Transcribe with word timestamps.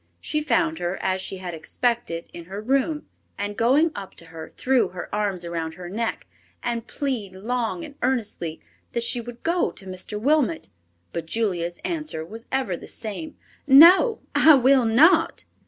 She 0.19 0.41
found 0.41 0.79
her, 0.79 0.97
as 0.99 1.21
she 1.21 1.37
had 1.37 1.53
expected, 1.53 2.27
in 2.33 2.45
her 2.45 2.59
room, 2.59 3.05
and 3.37 3.55
going 3.55 3.91
up 3.93 4.15
to 4.15 4.25
her 4.25 4.49
threw 4.49 4.87
her 4.87 5.13
arms 5.13 5.45
around 5.45 5.75
her 5.75 5.89
neck, 5.89 6.25
and 6.63 6.87
plead 6.87 7.33
long 7.33 7.85
and 7.85 7.93
earnestly 8.01 8.59
that 8.93 9.03
she 9.03 9.21
would 9.21 9.43
go 9.43 9.69
to 9.69 9.85
Mr. 9.85 10.19
Wilmot. 10.19 10.69
But 11.13 11.27
Julia's 11.27 11.77
answer 11.85 12.25
was 12.25 12.47
ever 12.51 12.75
the 12.75 12.87
same, 12.87 13.37
"No, 13.67 14.21
I 14.33 14.55
will 14.55 14.85
not." 14.85 15.45